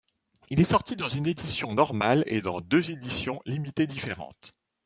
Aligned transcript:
Il 0.49 0.59
est 0.59 0.63
sorti 0.63 0.95
dans 0.95 1.09
une 1.09 1.27
édition 1.27 1.75
normale 1.75 2.23
et 2.25 2.41
dans 2.41 2.59
deux 2.59 2.89
éditions 2.89 3.39
limitées 3.45 3.85
différentes. 3.85 4.55